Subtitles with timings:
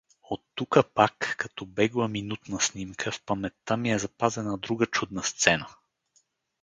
[0.29, 5.67] Оттука пак, като бегла, минутна снимка, в паметта ми е запазена друга чудна сцена.